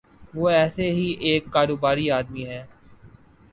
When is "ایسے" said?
0.51-0.89